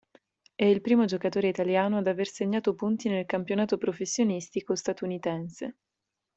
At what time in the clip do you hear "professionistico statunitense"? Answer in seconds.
3.77-5.75